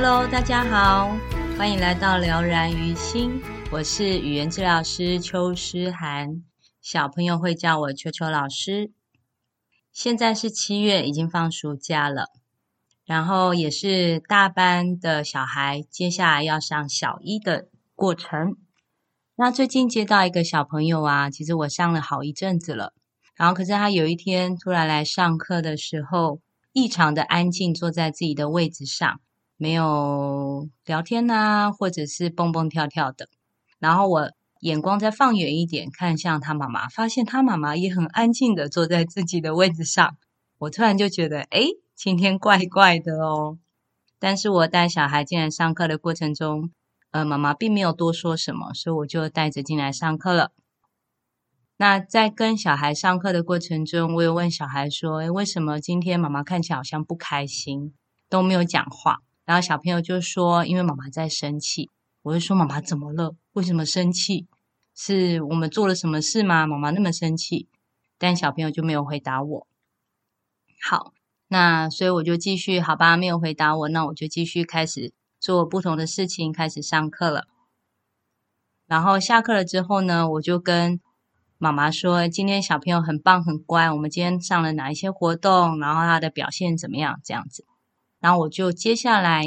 [0.00, 1.18] Hello，大家好。
[1.58, 6.44] 欢迎来到了然于心，我是语言治疗师邱诗涵，
[6.80, 8.92] 小朋友会叫我邱邱老师。
[9.90, 12.28] 现在是七月，已经放暑假了，
[13.04, 18.56] 然后也是大班的小孩接下来要上小一的过程。
[19.34, 22.94] 那最近接到一个小朋友啊，其实我上了好一阵子了，
[23.34, 26.40] 然后可是他有一天突然来上课的时候，
[26.72, 29.20] 异常的安静，坐在自己的位置上。
[29.58, 33.28] 没有聊天呐、或者是蹦蹦跳跳的。
[33.78, 40.16] 然后我眼光再放远一点，看向他妈妈，发现他妈妈也很安静的坐在自己的位置上。
[40.58, 43.58] 我突然就觉得，诶，今天怪怪的哦。
[44.20, 46.70] 但是我带小孩进来上课的过程中，
[47.10, 50.52] 呃，妈妈并没有多说什么，所以我就带着进来上课了。
[51.76, 57.94] 那在跟小孩上课的过程中，我有问小孩说，诶，为什么今天妈妈看起来好像不开心，
[58.28, 59.20] 都没有讲话？
[59.48, 61.88] 然后小朋友就说：“因为妈妈在生气。”
[62.20, 63.34] 我就说：“妈妈怎么了？
[63.54, 64.46] 为什么生气？
[64.94, 66.66] 是我们做了什么事吗？
[66.66, 67.66] 妈妈那么生气？”
[68.18, 69.66] 但小朋友就没有回答我。
[70.82, 71.14] 好，
[71.46, 77.46] 那所以我就继续，好吧，没有回答我，那我就继续开始做不同的事情，开始上课了。
[78.86, 81.00] 然后下课了之后呢，我就跟
[81.56, 83.90] 妈妈说：“今天小朋友很棒，很乖。
[83.90, 85.78] 我们今天上了哪一些活动？
[85.78, 87.18] 然后他的表现怎么样？
[87.24, 87.64] 这样子。”
[88.20, 89.44] 然后我就接下来，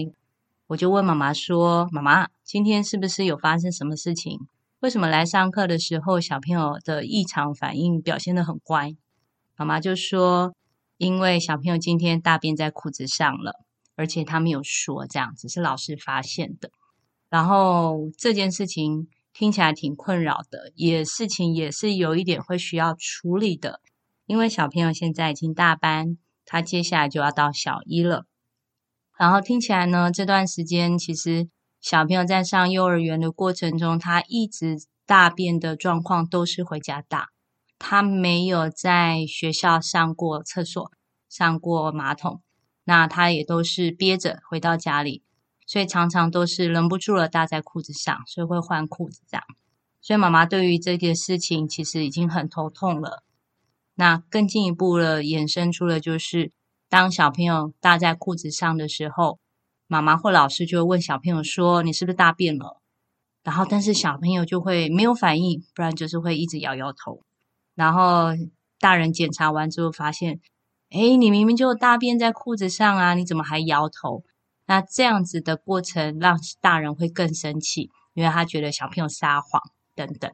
[0.67, 4.39] 我就问妈妈说：“妈妈，今天是不是有发生什么事情？
[4.79, 8.95] 为什么来上课的时候小朋友的异常反应表现得很乖？”
[9.57, 10.55] 妈妈就说
[10.97, 13.59] ：“因为小朋友今天大便在裤子上了，
[13.95, 16.71] 而且他没有说，这样子是老师发现的。
[17.29, 23.81] 然后这件事情听起来挺困扰的，也事情也是有一点会需要处理的，
[24.25, 28.25] 因为小朋友现在已经大班，他接下来就要到小一了。”
[29.21, 31.47] 然后听起来呢，这段时间其实
[31.79, 37.29] 小朋友在上幼儿园的过程中，他一直大便的状况都是回家大，
[37.77, 40.91] 他没有在学校上过厕所、
[41.29, 42.41] 上过马桶，
[42.83, 45.21] 那他也都是憋着回到家里，
[45.67, 49.43] 所以常常都是忍不住了大在裤子上，所以会换裤子这样。
[50.01, 53.21] 所以妈妈对于这件事情其实已经很头痛了。
[53.93, 56.51] 那更进一步了，衍生出了就是。
[56.91, 59.39] 当小朋友搭在裤子上的时候，
[59.87, 62.81] 妈妈或老师就会问小朋友说：“你是不是大便了？”
[63.43, 67.21] 然后，但是小朋友就会没有反应，不然就是会一直摇摇头。
[67.75, 68.31] 然后
[68.77, 70.41] 大人检查完之后发现
[70.91, 74.25] ：“诶，你明明就大便在裤子上啊，你怎么还摇头？”
[74.67, 79.61] 那这样子的过程让大人会更生气，因为他觉得小朋友撒谎
[79.95, 80.29] 等等。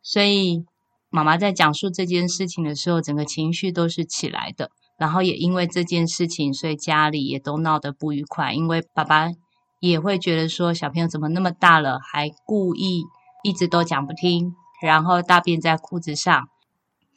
[0.00, 0.64] 所以
[1.10, 4.70] 妈妈在讲述这件事情的时候，整个情绪都是起来的。
[5.02, 8.52] 然后也因为这件事情，所以家里也都闹得不愉快。
[8.52, 9.32] 因为爸爸
[9.80, 13.02] 也会觉得说，小朋友怎么那么大了，还故意
[13.42, 16.48] 一直都讲不听，然后大便在裤子上。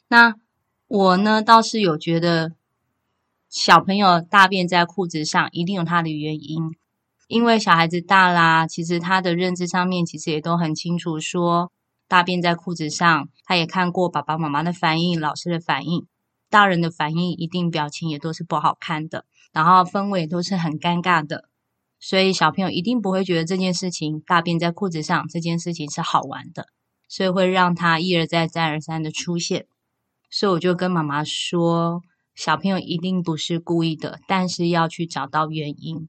[0.08, 0.34] 那
[0.88, 2.54] 我呢，倒是有觉得，
[3.48, 6.72] 小朋友大便在裤子上一定有他的原因。
[7.28, 11.70] 因为小孩子大啦，其实他的认知上面其实也都很清楚，说
[12.08, 16.04] 大便在裤子上，他也看过爸爸妈妈的反应，老师的反应。
[16.48, 21.48] 大人的反应一定表情也都是不好看的，然后氛围都是很尴尬的，
[21.98, 26.66] 所以小朋友一定不会觉得这件事情大便在裤子上这件事情是好玩的，
[27.08, 29.66] 所以会让他一而再再而三的出现。
[30.30, 32.02] 所以我就跟妈妈说，
[32.34, 36.08] 小朋友一定不是故意的，但是要去找到原因。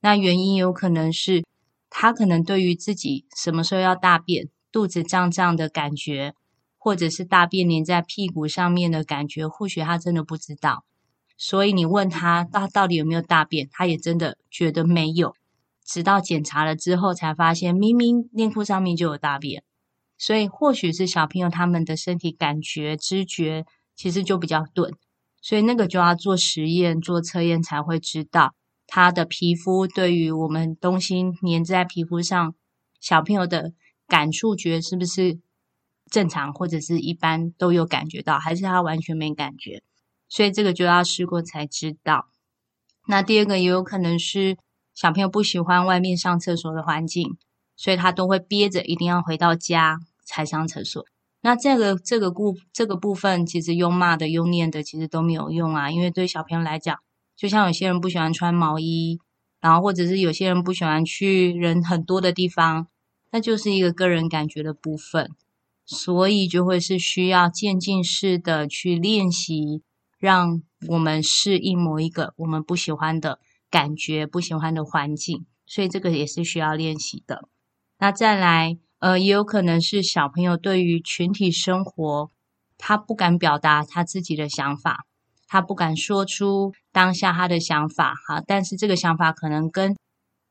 [0.00, 1.44] 那原因有可能是
[1.90, 6.34] 他可能对于自己什么时候要大便，肚子胀胀的感觉。
[6.86, 10.84] 或者是大便黏在屁股上面的感觉，或许他真的不知道，
[11.36, 15.34] 所以你问他他到底有没有大便，他也真的觉得没有，
[15.84, 19.64] 直到检查了之后才发现明明内裤上面就有大便，
[20.16, 23.66] 所以或许是小朋友他们的身体感觉知觉
[23.96, 24.94] 其实就比较钝，
[25.42, 28.54] 所以那个就要做实验做测验才会知道
[28.86, 32.54] 他的皮肤对于我们东西黏在皮肤上，
[33.00, 33.72] 小朋友的
[34.06, 35.40] 感触觉是不是？
[36.10, 39.82] 正常或者是一般都有感觉到，还是他完全没感觉，
[40.28, 42.28] 所以这个就要试过才知道。
[43.06, 44.56] 那第二个也有可能是
[44.94, 47.36] 小朋友不喜欢外面上厕所的环境，
[47.76, 51.04] 所以他都会憋着，一定要回到家才上厕所。
[51.42, 55.90] 那这个这个部这个部分，其实用骂的、用念的，其实都没有用啊。
[55.90, 56.98] 因为对小朋友来讲，
[57.36, 59.20] 就像有些人不喜欢穿毛衣，
[59.60, 62.88] 然后或者是有些人不喜欢去人很多的地方，
[63.30, 65.30] 那就是一个个人感觉的部分，
[65.86, 69.82] 所以就会是需要渐进式的去练习，
[70.18, 73.38] 让我们适应某一个我们不喜欢的
[73.70, 77.48] 感觉、不喜欢的环境，所以这个也是需要练习的。
[77.98, 78.78] 那再来。
[78.98, 82.30] 呃，也有可能是小朋友对于群体生活，
[82.78, 85.04] 他不敢表达他自己的想法，
[85.46, 89.94] 他不敢说出当下他的想法，哈，但是这个想法可能跟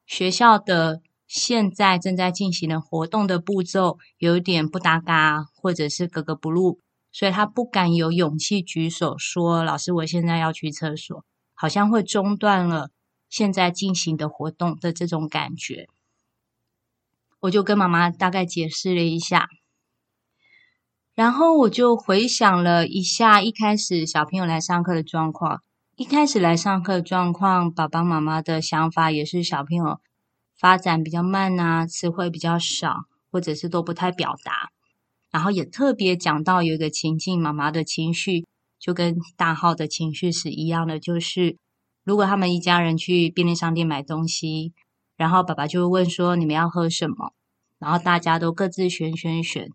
[0.06, 6.80] 学校的现在正在进行的活动的步骤有点不搭嘎，或者是格格不入，
[7.12, 11.24] 所以他不敢有勇气举手说：“老师，我现在要去厕所。”
[11.58, 12.90] 好像会中断了
[13.30, 15.88] 现在进行的活动的这种感觉。
[17.40, 19.48] 我就跟妈妈大概解释了一下，
[21.14, 25.64] 然后我就回想了一下一开始小朋友来上课的状况。
[25.96, 30.02] 一开始来上课的状况，爸爸妈妈的想法也是小朋友
[30.66, 34.72] 发展比较慢啊，词汇比较少，或者是都不太表达。
[35.30, 38.48] 然后也特别讲到有一个情境，妈妈的情绪
[38.80, 41.58] 就跟大号的情绪是一样的，就是
[42.04, 44.74] 如果他们一家人去便利商店买东西。
[45.18, 47.32] 然后爸爸就会问说：“你们要喝什么？”
[47.78, 49.70] 然后大家都各自选选选。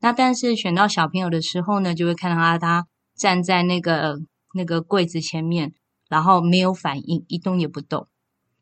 [0.00, 2.86] 那但是选到小朋友的时候呢，就会看到他他
[3.16, 4.18] 站在那个
[4.54, 5.72] 那个柜子前面，
[6.08, 8.08] 然后没有反应，一动也不动。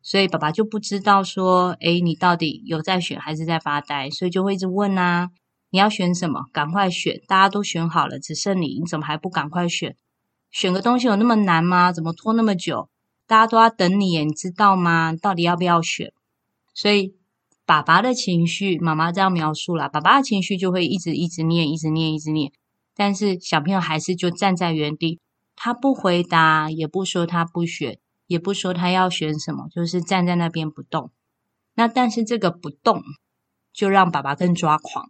[0.03, 5.29] 所以爸爸就不知道说：“哎，你到底有在选还是在发呆？”所以就会一直问啊
[5.69, 6.45] ：“你要选什么？
[6.51, 7.21] 赶快选！
[7.27, 9.95] 大家都选好了，只剩你，你怎么还不赶快选？
[10.49, 11.91] 选个东西有那么难吗？
[11.91, 12.89] 怎么拖那么久？
[13.27, 15.13] 大家都要等你，你知道吗？
[15.15, 16.11] 到底要不要选？”
[16.73, 17.13] 所以，
[17.65, 22.51] 爸爸的情绪，妈妈这样描述了，爸爸的情绪就会一直一直念，一直念，一直念。
[22.95, 25.19] 但是小朋友还是就站在原地，
[25.55, 27.97] 他不回答，也不说他不选，
[28.31, 31.11] 也不说他要选什么，就是站在那边不动。
[31.73, 33.03] 那但是这个不动，
[33.73, 35.09] 就让爸爸更抓狂。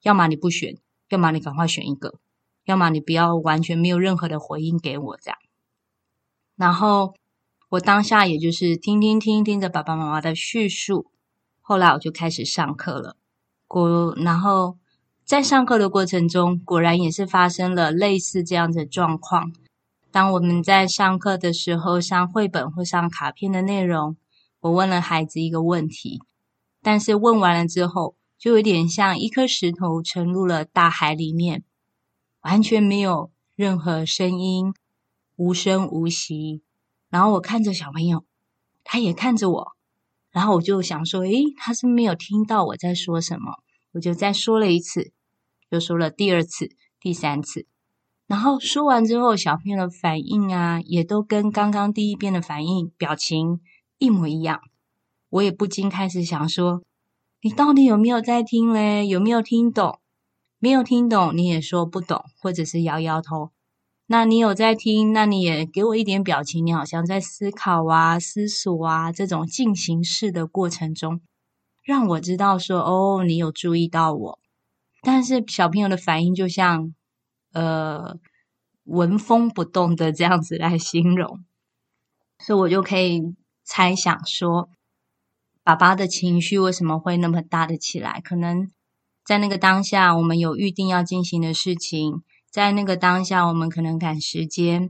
[0.00, 0.78] 要么你不选，
[1.10, 2.18] 要么你赶快选一个，
[2.64, 5.38] 要么你不要完全没有任何的回应给我这样。
[6.56, 7.14] 然后。
[7.70, 11.10] 我当下也就是听听听听着爸爸妈妈的叙述，
[11.60, 13.16] 后来我就开始上课了。
[13.66, 14.78] 果然后
[15.24, 19.50] 在上课的过程中，果然也是发生了类似这样的状况。
[20.10, 24.16] 当我们在上课的时候，上绘本或上卡片的内容，
[24.60, 26.22] 我问了孩子一个问题，
[26.82, 31.64] 但是问完了之后，就有点像一颗石头沉入了大海里面，
[32.42, 34.72] 完全没有任何声音，
[35.36, 36.62] 无声无息。
[37.10, 38.24] 然后我看着小朋友，
[38.84, 39.72] 他也看着我，
[40.30, 43.56] 然后我就想说：“诶，他是没有听到我在说什么。”
[43.92, 45.12] 我就再说了一次，
[45.70, 46.70] 又说了第二次、
[47.00, 47.66] 第三次。
[48.26, 53.60] 然后说完之后，小朋友的反应啊，也都跟刚刚第一遍的反应、表情
[53.98, 54.60] 一模一样。
[55.30, 56.82] 我也不禁开始想说
[57.42, 59.06] ：“你到底有没有在听嘞？
[59.06, 60.00] 有没有听懂？
[60.58, 63.50] 没有听懂，你也说不懂，或者是摇摇头。”
[64.08, 65.12] 那你有在听？
[65.12, 71.20] 那你也给我一点表情，你好像在思考啊、思索啊，这种进行式的过程中，
[71.84, 74.38] 让我知道说哦，你有注意到我。
[75.02, 76.94] 但是小朋友的反应就像
[77.56, 78.18] 呃
[78.84, 81.42] 纹风不动的这样子来形容，
[82.38, 83.22] 所以我就可以
[83.64, 84.68] 猜想说，
[85.62, 88.20] 爸爸的情绪为什么会那么大的起来？
[88.20, 88.70] 可能
[89.24, 92.22] 在那个当下，我们有预定要进行的事情。
[92.50, 94.88] 在那个当下，我们可能赶时间；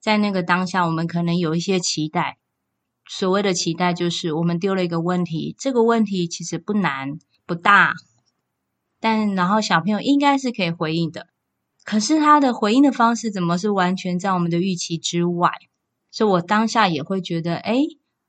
[0.00, 2.38] 在那个当下，我们可能有一些期待。
[3.08, 7.94] 所谓的期待，就是我们丢了一个问题，这个问题其实不难不大，
[9.00, 11.26] 但然后小朋友应该是可以回应的。
[11.90, 15.50] 可是他的回应的方式，怎么是完全在我们的预期之外？
[16.12, 17.78] 所以我当下也会觉得，哎，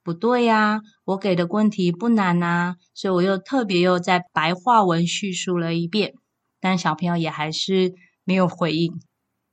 [0.02, 6.16] 不对呀，我给的问题不难呐，所以我又特别又在白话文叙述了一遍，
[6.60, 7.94] 但小朋友也还是。
[8.24, 9.00] 没有回应，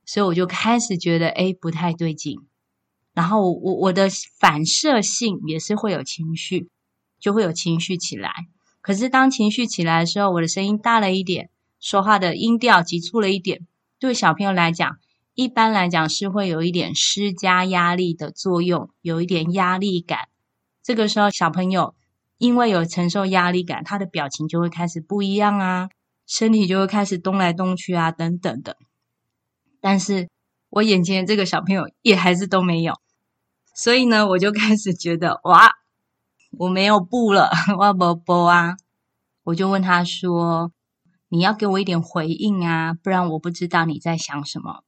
[0.05, 2.37] 所以我就开始觉得诶不太对劲。
[3.13, 4.07] 然后我我的
[4.39, 6.69] 反射性也是会有情绪，
[7.19, 8.31] 就会有情绪起来。
[8.81, 11.49] 可是当情绪起来的时候，我的声音大了一点，
[11.79, 13.65] 说话的音调急促了一点。
[13.99, 14.97] 对小朋友来讲，
[15.35, 20.29] 一般来讲是会有一点施加压力的作用，有一点压力感。
[20.81, 21.95] 这个时候小朋友
[22.37, 25.89] 因为有承受压力感，他的表情就会开始不一样啊。
[26.25, 28.77] 身体就会开始动来动去啊，等等的。
[29.81, 30.29] 但是
[30.69, 32.93] 我眼前这个小朋友也还是都没有，
[33.75, 35.71] 所以呢，我就开始觉得哇，
[36.51, 38.75] 我没有布了， 我没布啊。
[39.43, 40.71] 我就问他说
[41.29, 44.83] ：“你要给我一点回应啊，不然我不知道你在想什么。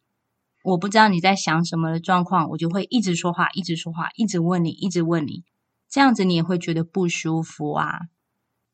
[0.63, 5.43] 我不知道你在想什么的状况，我就会一直说话，一直说话，一直问你，一直问你。
[5.89, 7.99] 这样子你也会觉得不舒服啊。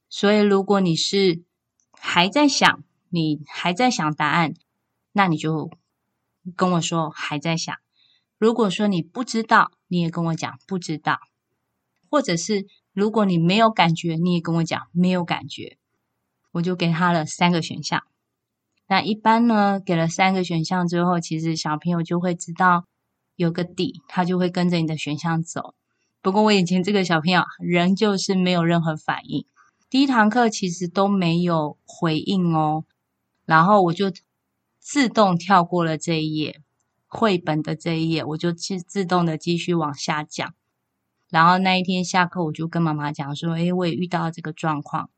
[0.10, 1.44] 所以如果你是
[1.92, 4.54] 还在想，你还在想答案，
[5.12, 5.70] 那你就
[6.56, 7.76] 跟我说还在想。
[8.38, 11.20] 如果说你不知道，你也跟我讲不知道，
[12.10, 12.66] 或者是。”
[12.98, 15.78] 如果你没有感觉，你也跟我讲没有感觉，
[16.58, 18.04] 我就给他了三个选项。
[18.88, 22.86] 那一般呢，给了三个选项之后，其实小朋友就会知道
[23.36, 25.74] 有个底，他就会跟着你的选项走。
[26.22, 29.46] 不过我以前这个小朋友仍旧是没有任何反应，
[29.90, 32.86] 第一堂课其实都没有回应哦，
[33.46, 34.12] 然后我就
[34.80, 36.62] 自动跳过了这一页，
[37.08, 40.54] 绘本的这一页，我就自自动的继续往下讲。
[41.30, 45.10] 然后那一天下课，我就跟妈妈讲说：“诶，我也遇到这个状况，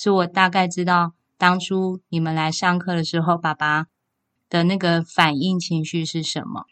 [0.00, 3.88] 是我大概知道当初你们来上课的时候，爸爸
[4.48, 6.66] 的那个反应情绪是什么。”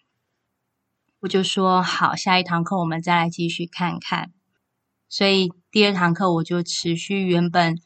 [1.18, 4.33] 我就说：“好，下一堂课我们再来继续看看。”
[5.11, 7.80] 所以第二堂课我就持续原本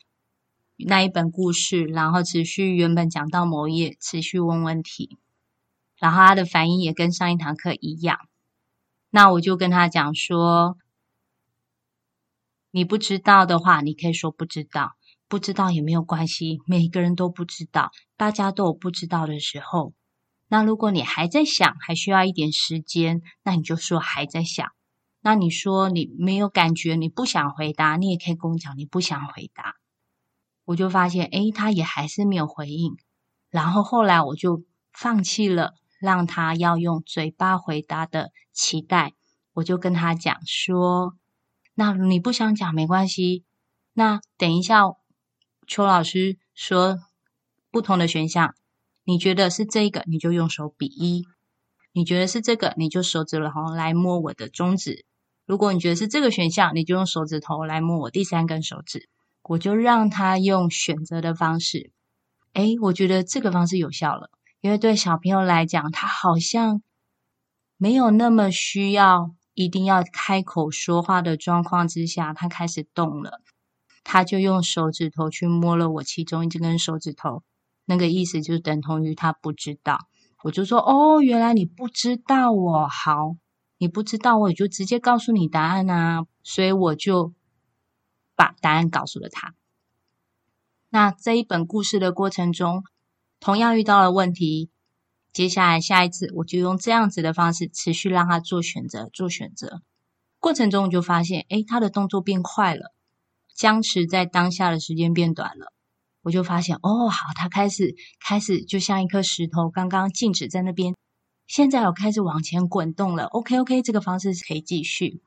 [0.76, 5.16] 那一本故事，然后持续原本讲到某页，持续问问题，
[5.96, 8.18] 然后他的反应也跟上一堂课一样。
[9.08, 10.76] 那我就跟他讲说。
[12.72, 14.94] 你不知道的话，你可以说不知道，
[15.30, 16.58] 不知道也没有关系。
[16.66, 19.94] 每个人都不知道，大家都有不知道的时候。
[20.48, 24.66] 那如果你还在想，还需要一点时间，那你就说还在想。
[25.20, 29.76] 那你说你没有感觉，你不想回答，你也可以跟我讲你不想回答。
[30.64, 32.96] 我就发现，诶，他也还是没有回应。
[33.50, 39.12] 然后后来我就放弃了让他要用嘴巴回答的期待，
[39.52, 41.14] 我就跟他讲说。
[41.74, 43.44] 那你不想讲没关系，
[43.92, 44.82] 那等一下
[45.70, 46.98] 邱老师说
[47.70, 48.56] 不同的选项，
[49.04, 51.22] 你觉得是这个，你就用手比一；
[51.92, 55.04] 你觉得是这个，你就手指头来摸我的中指。
[55.46, 59.08] 如果你觉得是这个选项，你就用手指头来摸我第三根手指。
[59.44, 61.92] 我就让他用选择的方式，
[62.54, 64.28] 诶，我觉得这个方式有效了，
[64.60, 66.82] 因为对小朋友来讲，他好像
[67.76, 69.36] 没有那么需要。
[69.54, 73.40] 一定要开口说话的状况之下，他开始动了，
[74.12, 77.44] 他就用手指头去摸了我其中一根手指头，
[77.84, 80.08] 那个意思就等同于他不知道。
[80.42, 83.36] 我就说：“哦，原来你不知道哦，好，
[83.78, 87.32] 你不知道，我也就直接告诉你答案啊。”所以我就
[88.34, 89.54] 把答案告诉了他。
[90.88, 92.82] 那这一本故事的过程中，
[93.38, 94.70] 同样遇到了问题。
[95.32, 99.82] 接下来下一次，我就用这样子的方式持续让他做选择，做选择。
[100.40, 102.92] 过程中我就发现，诶，他的动作变快了，
[103.60, 105.74] 僵持在当下的时间变短了。
[106.22, 110.94] 我就发现，哦，好，他开始开始就像一颗石头，刚刚静止在那边，
[111.46, 113.24] 现在我开始往前滚动了。
[113.24, 115.20] OK，OK，这个方式是可以继续。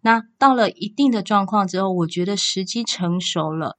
[0.00, 3.76] 那到了一定的状况之后，我觉得时机成熟了，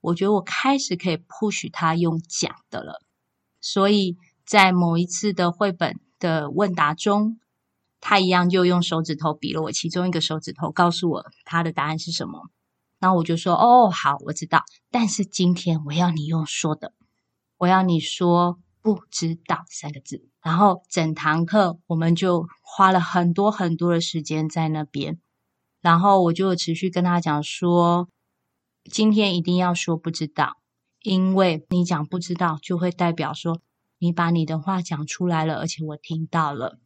[0.00, 3.02] 我觉得我开始可以 push 他用讲的了，
[3.60, 4.16] 所以。
[4.46, 7.38] 在某一次的绘本的问答中，
[8.00, 12.50] 他一样就用手指头比了我其中一个手指头，告诉我他的答案是什么。
[13.00, 14.62] 然后我就说：“哦，好，我知道。
[14.90, 16.92] 但是今天我要你用说的，
[17.56, 20.28] 我要你说‘不知道’三个字。
[20.42, 25.18] 然后整堂课我们就花了很多很多的时间在那边。
[25.80, 28.08] 然后我就持续跟他讲说，
[28.90, 30.58] 今天一定要说不知道，
[31.02, 33.60] 因为你讲不知道就会代表说。”
[34.02, 36.78] 你把你的话讲出来了，而且我听到了。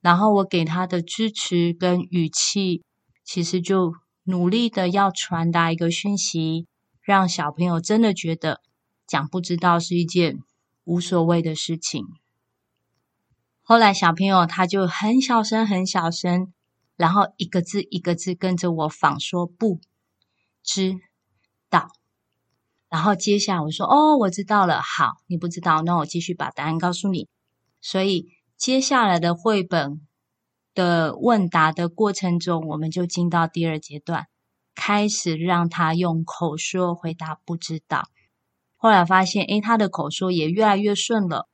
[0.00, 2.84] 然后我给他的支持跟语气，
[3.24, 3.92] 其实就
[4.26, 6.66] 努力的要传达一个讯息，
[7.00, 8.60] 让小朋友真的觉得
[9.06, 10.40] 讲不知道是一件
[10.84, 12.04] 无所谓的事情。
[13.62, 16.52] 后来小朋友他就很小声、很小声，
[16.96, 19.80] 然后一个字一个字跟着我仿说不
[20.62, 20.96] 知
[21.70, 21.90] 道。
[22.88, 24.80] 然后接下来我说：“哦，我知道了。
[24.80, 27.28] 好，你不知道，那我继续把答案告诉你。
[27.80, 30.05] 所以接下来的绘本
[30.76, 34.28] 的问答的过程中，我们就进到第二阶段，
[34.76, 38.08] 开始让他用口说回答不知道。
[38.76, 41.48] 后来发现，诶，他的口说也越来越顺了，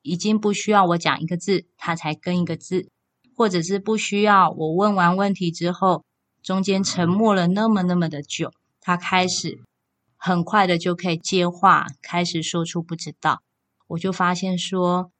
[0.00, 2.88] 已经不需要我讲一个字，他才跟一个字，
[3.36, 6.04] 或者是不需要我问完问题之后，
[6.42, 9.60] 中间沉默了那么那么的久，他开始。”
[10.22, 13.40] 很快的就可以接话，开始说出不知道。
[13.86, 15.10] 我就发现说，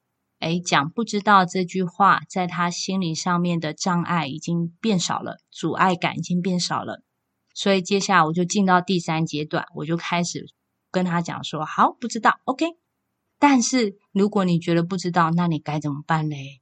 [0.41, 7.03] 哎，讲不知道这句话，在他心理上面的障碍已经变少了，阻碍感已经变少了。
[7.55, 10.47] 所以接下来我就进到第三阶段，我就开始
[10.91, 12.67] 跟他讲说：好，不知道，OK。
[13.39, 16.61] 但是如果你觉得不知道，那你该怎么办嘞？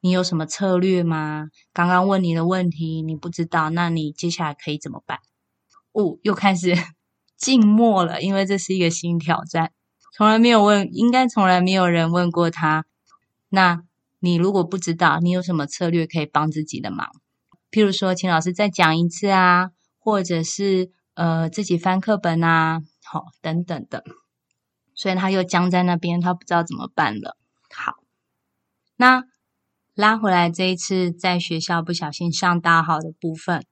[0.00, 1.48] 你有什么策略吗？
[1.72, 5.18] 刚刚问你的问题你不知道，那你接下来可以怎么办？
[5.92, 6.74] 哦，又开始
[7.36, 9.72] 静默了，因为这是一个新挑战，
[10.12, 12.84] 从来没有问，应该从来没有人问过他。
[13.48, 13.82] 那
[14.18, 17.08] 你如果不知道，你有什么策略可以帮自己的忙？
[17.70, 24.04] 譬如说，请老师再讲一次啊，或者是呃自己翻课本啊，好，等等的。
[24.94, 27.36] 所以他又僵在那边，他不知道怎么办了。
[27.74, 27.94] 好，
[28.96, 29.24] 那
[29.94, 33.64] 拉回来这一次在学校不小心上大号的部分，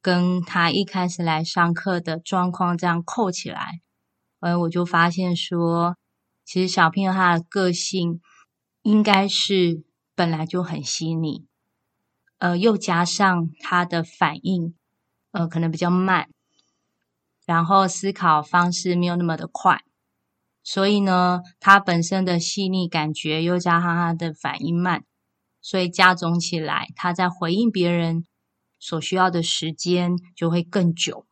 [0.00, 3.80] 跟他一开始来上课的状况这样扣起来，
[4.40, 5.96] 哎，我就发现说，
[6.44, 8.20] 其实小朋友他的个性
[8.82, 11.46] 应该是本来就很细腻，
[12.38, 14.74] 呃，又加上他的反应，
[15.32, 16.30] 呃，可能比较慢，
[17.44, 19.82] 然后思考方式没有那么的快。
[20.62, 25.04] 所以呢，他本身的细腻感觉又加上他的反应慢，
[25.60, 28.24] 所以加总起来，他在回应别人
[28.78, 31.26] 所需要的时间就会更久。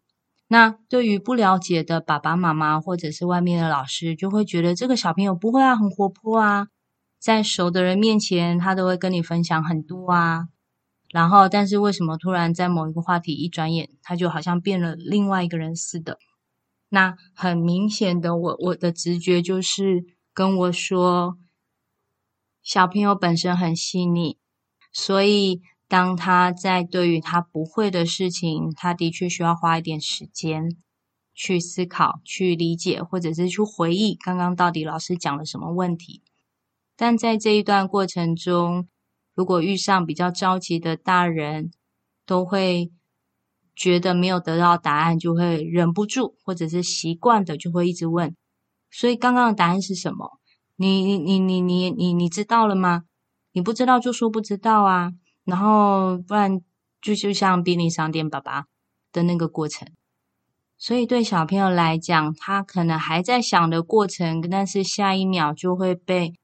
[0.50, 6.68] 那对于不了解的爸爸妈妈或者是外面的老师，就会觉得这个小朋友不会啊，很活泼啊，
[7.18, 10.48] 在熟的人面前，他都会跟你分享很多啊。
[11.10, 16.18] 然后，但是为什么突然在某一个话题一转眼，他就好像变了另外一个人似的？
[16.88, 21.36] 那很明显的，我我的直觉就是跟我说，
[22.62, 24.38] 小朋友本身很细腻，
[24.92, 30.76] 所以当他在对于他不会的事情，他的确需要花一点时间
[31.34, 36.22] 去思考、去理解，或者是去回忆刚刚到底老师讲了什么问题。
[36.96, 38.86] 但在这一段过程中，
[39.34, 41.72] 如果遇上比较着急的大人，
[42.24, 42.92] 都会。
[43.80, 48.34] 觉得没有得到答案，就会忍不住，或者是习惯的就会一直问。
[48.90, 50.40] 所以刚刚的答案是什么？
[50.74, 53.04] 你你你你你你知道了吗？
[53.52, 55.12] 你不知道就说不知道啊。
[55.48, 56.60] 然后不然
[57.00, 58.66] 就就像便利商店爸爸
[59.10, 59.88] 的那个过程。
[60.76, 66.34] 所以对小朋友来讲，他可能还在想的过程，但是下一秒就会被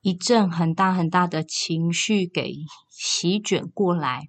[0.00, 2.52] 一阵很大很大的情绪给
[2.90, 4.28] 席卷过来。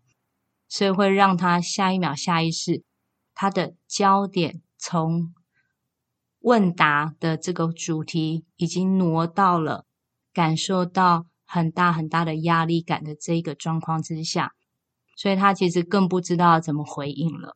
[0.70, 2.84] 所以会让他下一秒下意识，
[3.34, 5.34] 他的焦点从
[6.40, 9.86] 问答的这个主题已经挪到了
[10.32, 14.54] 感受到很大很大的压力感的这一个状况之下，
[15.16, 17.56] 所以他其实更不知道怎么回应了。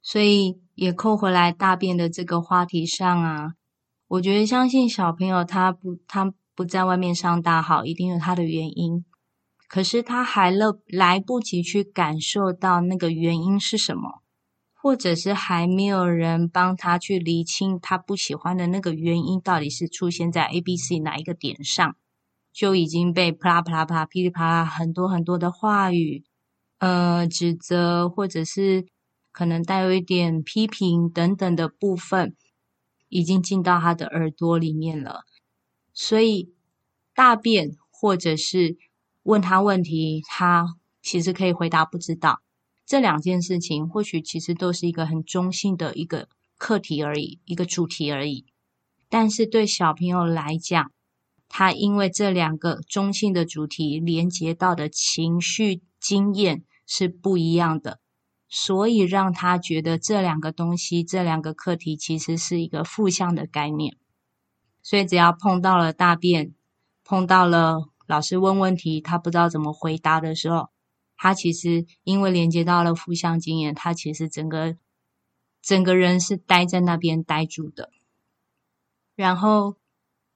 [0.00, 3.54] 所以也扣回来大便的这个话题上啊，
[4.06, 9.04] 我觉得相信小朋友他不他不在外面上大号，一定有他的原因。
[9.66, 14.22] 可是他还来来不及去感受到那个原因是什么，
[14.72, 21.96] 或者是还没有人帮他去厘清他不喜欢的那个原因到底是出现在 A、B、C 哪一个点上，
[22.58, 26.24] 就已经被啪啦啪啦啪噼里啪啦很多很多的话语，
[26.78, 28.88] 呃，指责或者是
[29.30, 32.34] 可能带有一点批评等等的部分，
[33.08, 35.20] 已经进到他的耳朵里面了。
[35.92, 36.52] 所以
[37.14, 38.76] 大便或者是。
[39.24, 40.64] 问他问题，他
[41.02, 42.40] 其实可以回答不知道。
[42.86, 48.46] 这两件事情或许其实都是一个很中性的一个课题而已，一个主题而已。
[49.10, 50.92] 但是对小朋友来讲，
[51.48, 58.00] 他因为这两个中性的主题连接到的情绪经验是不一样的，
[58.48, 63.96] 所以让他觉得这两个东西，这两个课题其实是一个负向的概念。
[64.82, 66.54] 所以只要碰到了大便，
[67.04, 67.88] 碰到了。
[68.06, 70.70] 老师问问题，他不知道怎么回答的时候，
[71.14, 74.78] 他其实因为连接到了负向经验，他其实整个
[75.60, 77.90] 整个人是呆在那边呆住的。
[79.14, 79.76] 然后，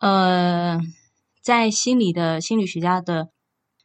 [0.00, 0.82] 呃，
[1.42, 3.30] 在心理的心理学家的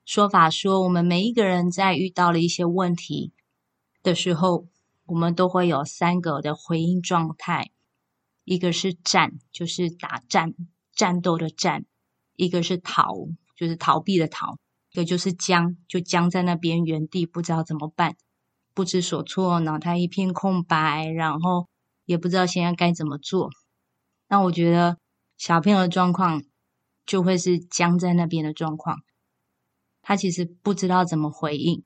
[0.05, 3.33] 说法说，我们每一个人在遇到了一些问题
[4.01, 4.67] 的时候，
[5.07, 7.71] 我们都会有三个的回应状态，
[8.45, 10.53] 一个是战，就是打战
[10.95, 11.81] 战斗的战；
[12.35, 13.27] 一个是逃。
[13.57, 14.59] 就是逃避的逃，
[14.91, 18.15] 一个就是僵，就僵在那边原地，不知道怎么办，
[18.75, 21.67] 不知所措，脑袋一片空白，然后
[22.05, 23.49] 也不知道现在该怎么做。
[24.27, 24.99] 那我觉得
[25.37, 26.43] 小朋友的状况
[27.07, 28.97] 就会是僵在那边的状况，
[30.03, 31.83] 他其实不知道怎么回应，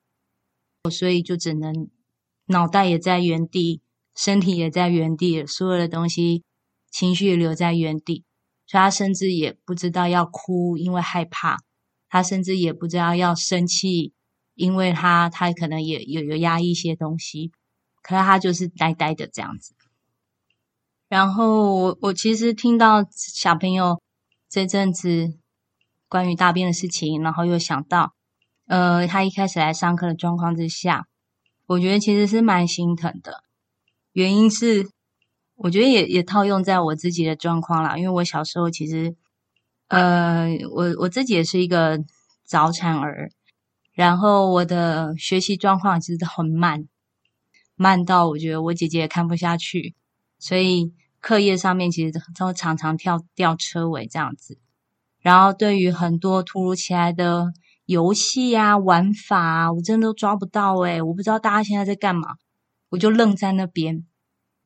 [0.91, 1.89] 所以就只能
[2.47, 3.81] 脑袋也在原地，
[4.15, 6.43] 身体也在原地，所有的东西
[6.89, 8.25] 情绪也留在原地。
[8.67, 11.57] 所以他甚至也不知道要哭，因为害怕；
[12.09, 14.13] 他甚至也不知道要生气，
[14.55, 17.51] 因为他他可能也有有压抑一些东西。
[18.01, 19.75] 可是他就是呆呆的这样子。
[21.09, 24.01] 然后我我其实听到小朋友
[24.51, 25.37] 这阵子
[26.09, 28.13] 关于大便的事情，然后又想到，
[28.67, 31.07] 呃，他一开始来上课的状况之下，
[31.67, 33.45] 我觉得其实是蛮心疼的。
[34.11, 34.89] 原因是，
[35.55, 39.15] 我觉得也也套用在我自己的状况啦，因为我小时候其实，
[39.87, 42.03] 呃，我我自己也是一个
[42.43, 43.31] 早产儿，
[43.93, 46.89] 然后我的学习状况其实很慢，
[47.75, 49.95] 慢到我觉得我姐姐也看不下去，
[50.37, 54.57] 所以课业上面其实都常常跳吊车尾这样子。
[55.21, 57.53] 然后对于很多突如其来的
[57.85, 62.35] 游戏啊、玩法啊，我真的都抓不到诶，我不知道大家现在在干嘛。
[62.89, 64.05] 我就愣在那边，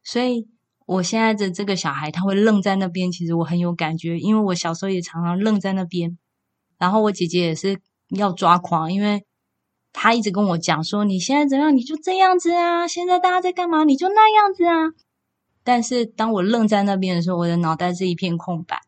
[0.03, 0.47] 所以
[0.87, 6.17] 我现在的这个小孩他会愣在那边，其实我很有感觉，因为我小时候也常常愣在那边。
[6.79, 9.25] 然后我姐姐也是要抓狂，因为
[9.93, 11.75] 她一直跟我讲说：“你现在怎样？
[11.75, 12.87] 你就这样子啊！
[12.87, 13.83] 现在大家在干嘛？
[13.83, 14.93] 你就那样子啊！”
[15.65, 18.79] 但是当我愣在那边的时候，我的脑袋是一片空白，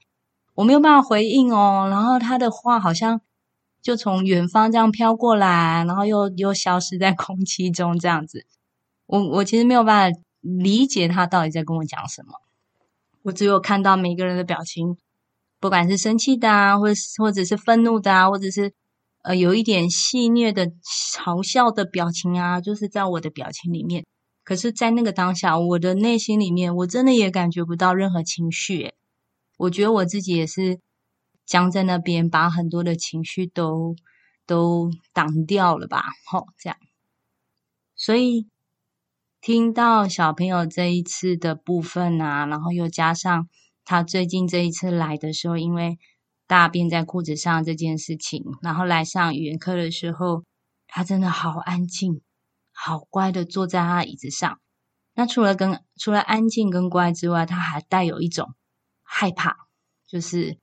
[0.54, 1.88] 我没有办法回应哦。
[1.90, 3.20] 然后他的话好像
[3.82, 8.46] 就从远方这样飘过来，然后又又消失在空气中，这样子。
[9.08, 12.34] 我我其实没有办法理解他到底在跟我讲什么，
[13.24, 14.98] 我只有看到每个人的表情，
[15.60, 18.72] 不管是生气的啊，或者或者是愤怒的啊，或者是
[19.24, 20.68] 呃有一点戏谑的
[21.18, 24.06] 嘲笑的表情啊，就是在我的表情里面。
[24.48, 28.94] 可是，在那个当下，我的内心里面，我真的也感觉不到任何情绪。
[29.58, 30.80] 我觉得我自己也是
[31.46, 33.94] 僵在那边，把很多的情绪都
[34.46, 36.02] 都挡掉了吧？
[36.32, 36.78] 吼，这样，
[37.94, 38.48] 所以。
[39.40, 43.48] 听到小朋友这一次的部分啊，然后又加上
[43.86, 46.00] 他最近这一次来的时候，因为
[46.48, 50.44] 大便在裤子上这件事情，然后来上语言课的时候，
[50.88, 52.22] 他真的好安静，
[52.80, 54.60] 好乖的坐在他椅子上。
[55.16, 58.54] 那除了跟除了安静跟乖之外，他还带有一种
[59.02, 59.56] 害怕，
[60.06, 60.60] 就是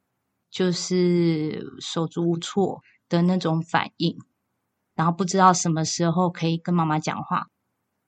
[0.48, 4.16] 就是手足无措的那种反应，
[4.94, 7.48] 然后不知道什么时候可以跟妈妈讲话。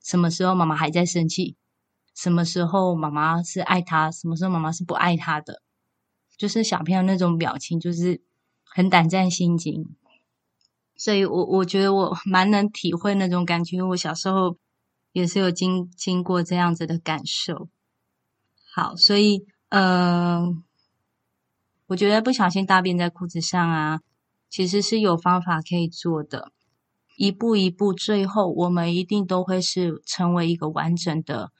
[0.00, 1.56] 什么时候妈妈还在生气？
[2.14, 4.12] 什么时候妈妈是爱他？
[4.12, 5.62] 什么时候妈妈是不爱他的？
[6.38, 8.22] 就是小朋友那种表情，就是
[8.62, 9.96] 很胆战心惊。
[10.96, 14.56] 所以我我觉得我 蛮能体会那种感觉，我小时候
[15.12, 17.68] 也是有经经过这样子的感受。
[18.74, 20.62] 好，所以嗯、
[21.86, 24.00] 我觉得不小心大便在裤子上啊，
[24.48, 26.52] 其实是有方法可以做的。
[27.16, 31.50] 一步一步，最后我们一定都会是成为一个完整的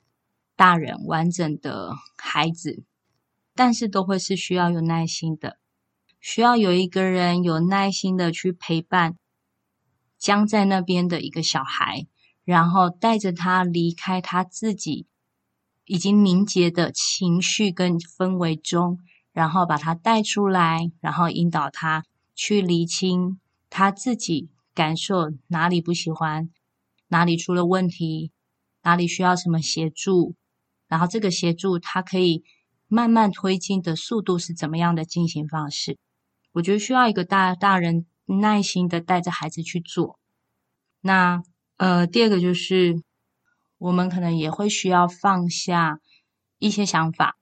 [0.55, 2.85] 大人，完整的孩子，
[3.55, 5.59] 但是都会是需要有耐心的，
[6.21, 9.17] 需要有一个人有耐心的去陪伴
[10.27, 12.09] 僵在那边的一个小孩，
[12.45, 15.07] 然后带着他离开他自己
[15.85, 18.99] 已经凝结的情绪跟氛围中，
[19.33, 22.03] 然后把他带出来，然后引导他
[22.35, 23.39] 去厘清
[23.71, 24.51] 他自己。
[24.75, 26.51] 感受哪里不喜欢，
[27.09, 28.31] 哪里出了问题，
[28.83, 30.35] 哪里需要什么协助，
[30.87, 32.43] 然后这个协助他可以
[32.87, 35.97] 慢慢推进的速度是怎么样的进行方式？
[36.53, 40.19] 我觉得需要一个大大人耐心的带着孩子去做。
[41.01, 41.43] 那
[41.77, 43.03] 呃，第二个就是
[43.79, 45.99] 我们可能也会需要放下
[46.59, 47.37] 一些想法，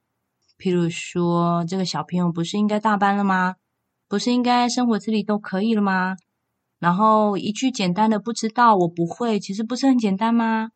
[0.59, 3.55] 譬如说这个小朋友不是应该大班了吗？
[4.09, 6.17] 不是应该生活自理都可以了吗？
[6.79, 10.71] 然后一句简单的不知道，我不会，其实不是很简单吗？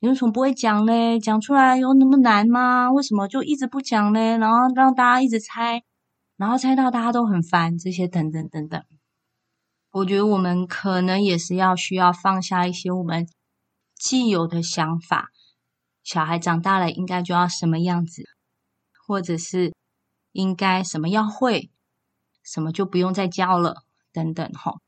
[0.00, 1.18] 你为什么不会讲嘞？
[1.18, 2.92] 讲出来有那么难吗？
[2.92, 4.38] 为什么就一直不讲嘞？
[4.38, 5.82] 然后让大家一直猜，
[6.36, 8.80] 然后猜到大家都很烦，这些等等等等。
[9.90, 13.28] 我觉得我们可能也是要需要放下一些我们
[13.96, 15.30] 既有的想法。
[16.04, 18.24] 小孩长大了应该就要什么样子，
[19.06, 19.74] 或者是
[20.32, 21.70] 应该什么要会，
[22.42, 24.80] 什么就不用再教了，等等吼。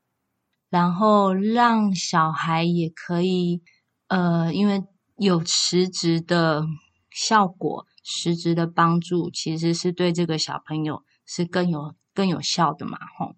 [0.69, 3.63] 然后让小孩也可以，
[4.07, 4.85] 呃，因为
[5.17, 6.65] 有实质的
[7.11, 13.35] 效果、实质的帮助，其实是对这个小朋友是更有更有效的嘛，吼。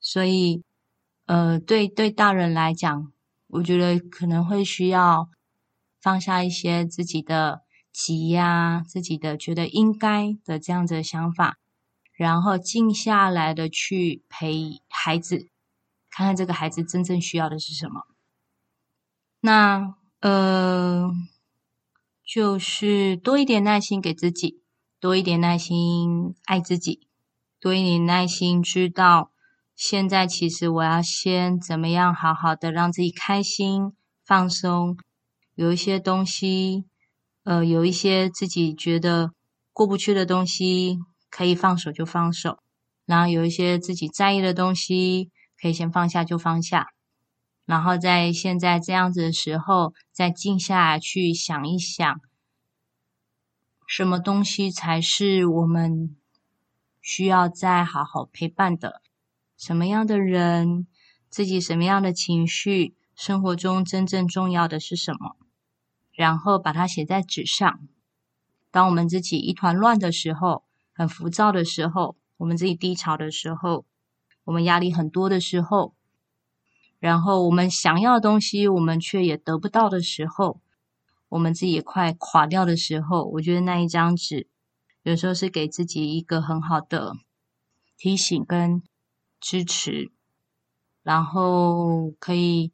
[0.00, 0.62] 所以，
[1.28, 3.12] 呃，对对大人来讲，
[3.48, 5.28] 我觉得可能会需要
[6.00, 7.60] 放下一些自己的
[7.92, 11.58] 急呀、自己的觉得应该的这样子的想法，
[12.14, 15.50] 然后静下来的去陪孩子。
[16.10, 18.06] 看看这个孩子真正需要的是什么？
[19.40, 21.10] 那呃，
[22.24, 24.62] 就是多一点耐心给自己，
[24.98, 27.06] 多一点耐心爱自己，
[27.60, 29.30] 多一点耐心知道
[29.78, 33.92] 现在其实我要先怎么样好好的让自己开心
[34.26, 34.98] 放松，
[35.54, 36.84] 有一些东西，
[37.44, 39.30] 呃，有一些自己觉得
[39.72, 40.98] 过不去的东西，
[41.30, 42.58] 可以放手就放手。
[43.06, 45.30] 然后有一些自己在意的东西，
[45.62, 46.88] 可以先放下就放下。
[47.64, 52.20] 然后在现在这样子的时候，再静下来去想一想，
[53.86, 56.16] 什么东西才是我们
[57.00, 59.02] 需要再好好陪伴的？
[59.58, 60.86] 什么样的人，
[61.28, 65.36] 自己什么样的情绪，生活中真正重要的是什么？
[66.12, 67.80] 然后把它写在纸上。
[68.70, 72.16] 当我们自己一团乱的时候，很浮躁的时候。
[72.38, 73.84] 我们自己低潮的时候，
[74.44, 75.96] 我们压力很多的时候，
[77.00, 80.60] 然后我们想要的东西，我们却也得不到的时候，
[81.30, 84.46] 我们自己快垮掉的时候，我觉得那一张纸，
[85.02, 87.14] 有时候是给自己一个很好的
[87.96, 88.80] 提醒跟
[89.40, 90.10] 支持，
[91.02, 92.72] 然后可以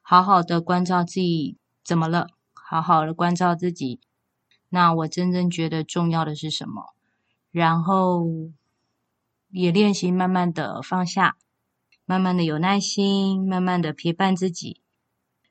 [0.00, 4.00] 好好的关照自己怎么了，好好的关照自己。
[4.68, 6.94] 那我真正觉得重要的是什么？
[7.50, 8.50] 然后。
[9.54, 11.36] 也练习慢慢的放下，
[12.06, 14.80] 慢慢的有耐心，慢慢的陪伴自己，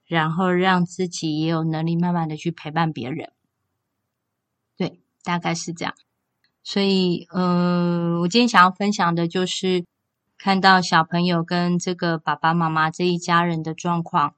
[0.07, 3.31] 然后让自己也有能力慢慢的去陪伴别人。
[4.75, 5.93] 对，大概是这样。
[6.63, 9.85] 所以，嗯、呃，我今天想要分享的就是
[10.43, 14.34] 看到小朋友跟这个爸爸妈妈这一家人的状况，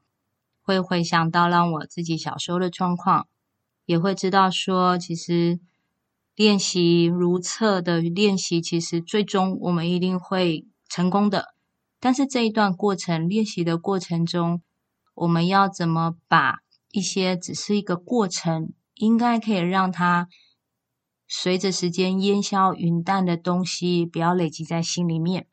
[0.62, 3.26] 会回想到让我自己小时候的状况，
[3.86, 5.62] 也会知道说，其实。
[6.36, 11.54] 练习如厕的练习，其实最终我们一定会成功的。
[12.00, 14.64] 但是这一段过程练习的过程中，
[15.14, 16.62] 我们要怎么把
[16.92, 20.28] 一些只是一个过程，应该可以让它
[21.28, 25.46] 随着时间烟消云淡的东西，不要累积在心里面。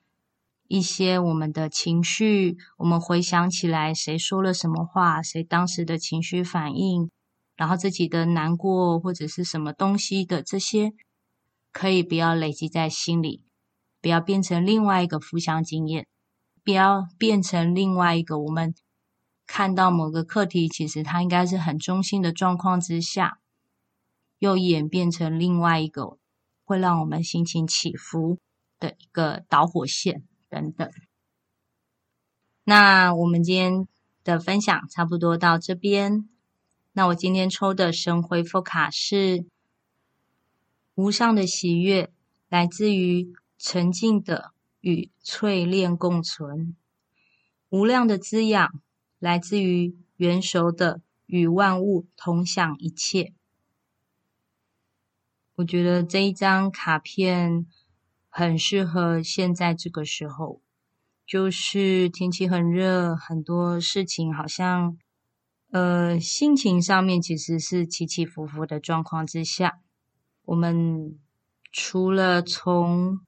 [0.71, 7.11] 一些我们的情绪，我们回想起来，谁说了什么话，谁当时的情绪反应。
[7.57, 10.93] 然后自己的难过或者是什么东西的这些，
[11.73, 13.43] 可以不要累积在心里，
[14.01, 16.07] 不要变成另外一个负向经验，
[16.63, 18.73] 不要变成另外一个我们
[19.49, 23.41] 看到某个课题，其实它应该是很中性的状况之下，
[24.39, 26.17] 又演变成另外一个
[26.65, 28.39] 会让我们心情起伏
[28.79, 30.91] 的一个导火线等等。
[32.65, 33.89] 那我们今天
[34.23, 36.29] 的分享差不多到这边。
[36.93, 39.47] 那我今天抽的神回复卡是
[40.95, 42.13] 无上的喜悦，
[42.49, 46.75] 来自于沉静的与淬炼共存；
[47.71, 48.83] 无量的滋养，
[49.19, 53.33] 来自于元熟的与万物同享一切。
[55.55, 57.67] 我觉得这一张卡片
[58.31, 60.63] 很适合现在这个时候，
[61.27, 64.97] 就是天气很热，很多事情好像。
[65.73, 69.79] 呃，心情上面其实是起起伏伏的状况之下，
[70.47, 71.17] 我们
[71.71, 73.21] 除了从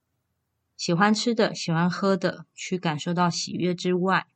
[0.77, 4.27] 喜欢吃的、喜欢喝的去感受到喜悦之外，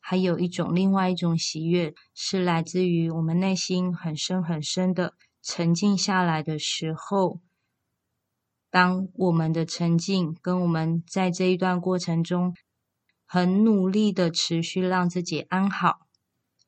[0.00, 7.42] 还有一种另外一种喜悦，是来自于我们内心很深很深的沉静下来的时候。
[8.72, 12.56] 当我们的沉静跟我们在这一段过程中
[13.24, 16.08] 很努力的持续让自己安好。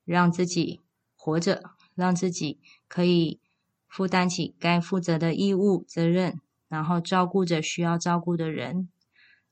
[0.07, 0.83] 让自己
[1.17, 1.62] 活着，
[1.95, 3.40] 让自己可以
[3.88, 8.90] 负担起该负责的义务责任，然后照顾着需要照顾的人，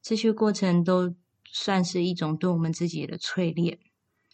[0.03, 1.15] 这些过程都
[1.47, 3.79] 算是一种对我们自己的淬炼。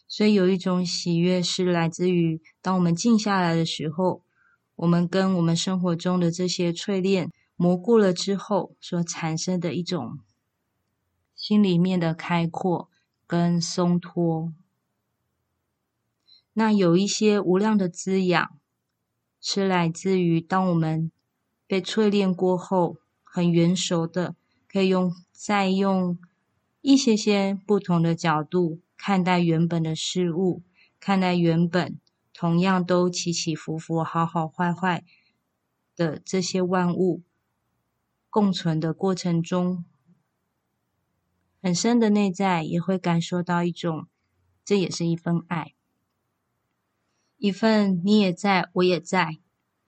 [0.09, 4.25] 所以有一种喜悦是来自于，当我们静下来的时候，
[4.75, 10.21] 我们跟我们生活中的这些淬炼磨过了之后，所产生的一种
[11.35, 12.89] 心里面的开阔
[13.27, 14.53] 跟松脱。
[16.53, 18.57] 那有一些无量的滋养，
[19.41, 21.11] 是来自于当我们
[21.67, 24.37] 被淬炼过后，很圆熟的，
[24.69, 26.17] 可以用再用
[26.81, 30.63] 一些些不同的角度看待原本的事物，
[31.01, 31.99] 看待原本
[32.33, 35.05] 同样都起起伏伏、好好坏坏
[35.97, 37.23] 的这些万物
[38.39, 39.85] 共存的过程中，
[41.61, 44.07] 很深的内在也会感受到一种，
[44.65, 45.75] 这也是一份爱。
[47.37, 49.39] 一份你也在，我也在。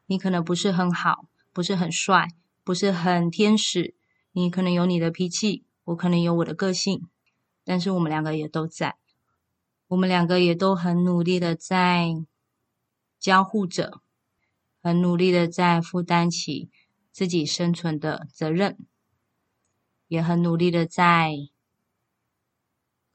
[0.07, 2.27] 你可能不是很好，不是很帅，
[2.65, 3.95] 不是很天使。
[4.33, 7.09] 你可能有你的脾气，我可能有我的个性。
[7.63, 8.97] 但是我们两个也都在，
[9.87, 12.27] 我们两个也都很努力的在
[13.17, 14.01] 交互着，
[14.83, 16.69] 很努力的在负担起
[17.21, 18.79] 自己生存的责任，
[20.09, 21.35] 也很努力的在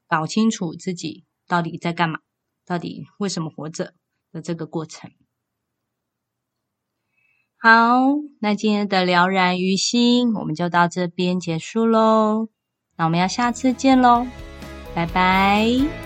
[0.06, 2.20] 搞清楚自己到底在干嘛，
[2.64, 3.94] 到底为什么活着。
[4.32, 5.10] 的这个过程。
[7.58, 7.70] 好，
[8.38, 12.50] 那今天的了然于心，我们就到这边结束喽。
[12.96, 14.26] 那我们要下次见喽，
[14.94, 16.05] 拜拜。